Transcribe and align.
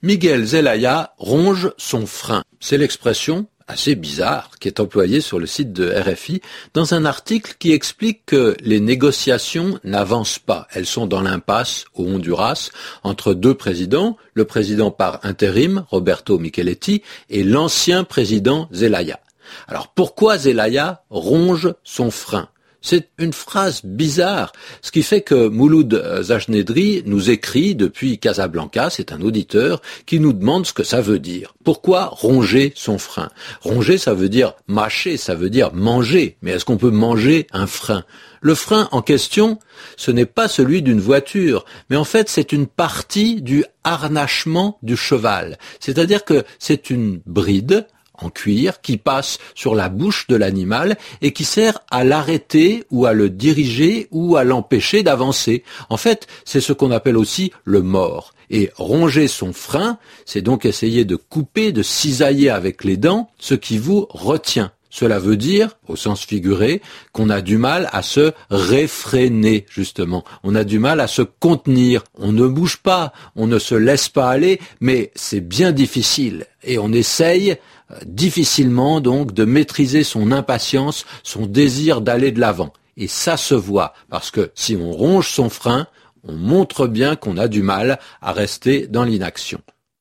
Miguel 0.00 0.44
Zelaya 0.44 1.12
ronge 1.18 1.72
son 1.76 2.06
frein. 2.06 2.44
C'est 2.60 2.78
l'expression 2.78 3.48
assez 3.66 3.96
bizarre 3.96 4.52
qui 4.60 4.68
est 4.68 4.78
employée 4.78 5.20
sur 5.20 5.40
le 5.40 5.46
site 5.46 5.72
de 5.72 5.90
RFI 5.90 6.40
dans 6.72 6.94
un 6.94 7.04
article 7.04 7.56
qui 7.58 7.72
explique 7.72 8.24
que 8.24 8.56
les 8.60 8.78
négociations 8.78 9.80
n'avancent 9.82 10.38
pas. 10.38 10.68
Elles 10.72 10.86
sont 10.86 11.06
dans 11.06 11.20
l'impasse 11.20 11.84
au 11.94 12.04
Honduras 12.04 12.70
entre 13.02 13.34
deux 13.34 13.54
présidents, 13.54 14.16
le 14.34 14.44
président 14.44 14.92
par 14.92 15.18
intérim, 15.24 15.84
Roberto 15.88 16.38
Micheletti, 16.38 17.02
et 17.28 17.42
l'ancien 17.42 18.04
président 18.04 18.68
Zelaya. 18.72 19.18
Alors 19.66 19.88
pourquoi 19.88 20.38
Zelaya 20.38 21.02
ronge 21.10 21.74
son 21.82 22.12
frein? 22.12 22.48
C'est 22.80 23.08
une 23.18 23.32
phrase 23.32 23.80
bizarre, 23.84 24.52
ce 24.82 24.92
qui 24.92 25.02
fait 25.02 25.22
que 25.22 25.48
Mouloud 25.48 26.20
Zajnedri 26.22 27.02
nous 27.06 27.30
écrit 27.30 27.74
depuis 27.74 28.18
Casablanca, 28.18 28.90
c'est 28.90 29.12
un 29.12 29.20
auditeur, 29.20 29.82
qui 30.06 30.20
nous 30.20 30.32
demande 30.32 30.66
ce 30.66 30.72
que 30.72 30.84
ça 30.84 31.00
veut 31.00 31.18
dire. 31.18 31.54
Pourquoi 31.64 32.06
ronger 32.06 32.72
son 32.76 32.98
frein? 32.98 33.30
Ronger, 33.60 33.98
ça 33.98 34.14
veut 34.14 34.28
dire 34.28 34.54
mâcher, 34.68 35.16
ça 35.16 35.34
veut 35.34 35.50
dire 35.50 35.72
manger. 35.74 36.36
Mais 36.42 36.52
est-ce 36.52 36.64
qu'on 36.64 36.76
peut 36.76 36.90
manger 36.90 37.46
un 37.52 37.66
frein? 37.66 38.04
Le 38.40 38.54
frein 38.54 38.88
en 38.92 39.02
question, 39.02 39.58
ce 39.96 40.10
n'est 40.10 40.26
pas 40.26 40.48
celui 40.48 40.82
d'une 40.82 41.00
voiture, 41.00 41.64
mais 41.90 41.96
en 41.96 42.04
fait 42.04 42.28
c'est 42.28 42.52
une 42.52 42.66
partie 42.66 43.42
du 43.42 43.64
harnachement 43.82 44.78
du 44.82 44.96
cheval. 44.96 45.58
C'est-à-dire 45.80 46.24
que 46.24 46.44
c'est 46.58 46.90
une 46.90 47.20
bride 47.26 47.86
en 48.18 48.30
cuir 48.30 48.80
qui 48.80 48.96
passe 48.96 49.38
sur 49.54 49.74
la 49.74 49.88
bouche 49.88 50.26
de 50.28 50.36
l'animal 50.36 50.96
et 51.22 51.32
qui 51.32 51.44
sert 51.44 51.78
à 51.90 52.04
l'arrêter 52.04 52.84
ou 52.90 53.06
à 53.06 53.12
le 53.12 53.30
diriger 53.30 54.08
ou 54.10 54.36
à 54.36 54.44
l'empêcher 54.44 55.02
d'avancer. 55.02 55.64
En 55.88 55.96
fait, 55.96 56.26
c'est 56.44 56.60
ce 56.60 56.72
qu'on 56.72 56.90
appelle 56.90 57.16
aussi 57.16 57.52
le 57.64 57.82
mort. 57.82 58.34
Et 58.50 58.70
ronger 58.76 59.28
son 59.28 59.52
frein, 59.52 59.98
c'est 60.24 60.40
donc 60.40 60.64
essayer 60.64 61.04
de 61.04 61.16
couper, 61.16 61.70
de 61.70 61.82
cisailler 61.82 62.48
avec 62.48 62.82
les 62.82 62.96
dents 62.96 63.30
ce 63.38 63.54
qui 63.54 63.76
vous 63.76 64.06
retient. 64.10 64.72
Cela 64.90 65.18
veut 65.18 65.36
dire, 65.36 65.76
au 65.86 65.96
sens 65.96 66.24
figuré, 66.24 66.80
qu'on 67.12 67.30
a 67.30 67.40
du 67.40 67.58
mal 67.58 67.88
à 67.92 68.02
se 68.02 68.32
réfréner, 68.50 69.66
justement. 69.70 70.24
On 70.42 70.54
a 70.54 70.64
du 70.64 70.78
mal 70.78 71.00
à 71.00 71.06
se 71.06 71.22
contenir. 71.22 72.04
On 72.18 72.32
ne 72.32 72.46
bouge 72.46 72.78
pas, 72.78 73.12
on 73.36 73.46
ne 73.46 73.58
se 73.58 73.74
laisse 73.74 74.08
pas 74.08 74.30
aller, 74.30 74.60
mais 74.80 75.12
c'est 75.14 75.40
bien 75.40 75.72
difficile. 75.72 76.46
Et 76.64 76.78
on 76.78 76.92
essaye 76.92 77.56
euh, 77.90 77.96
difficilement 78.06 79.00
donc 79.00 79.32
de 79.32 79.44
maîtriser 79.44 80.04
son 80.04 80.32
impatience, 80.32 81.04
son 81.22 81.46
désir 81.46 82.00
d'aller 82.00 82.32
de 82.32 82.40
l'avant. 82.40 82.72
Et 82.96 83.08
ça 83.08 83.36
se 83.36 83.54
voit, 83.54 83.94
parce 84.10 84.30
que 84.30 84.50
si 84.54 84.74
on 84.76 84.90
ronge 84.90 85.28
son 85.28 85.50
frein, 85.50 85.86
on 86.24 86.32
montre 86.32 86.86
bien 86.86 87.14
qu'on 87.14 87.36
a 87.36 87.46
du 87.46 87.62
mal 87.62 87.98
à 88.20 88.32
rester 88.32 88.86
dans 88.86 89.04
l'inaction. 89.04 89.60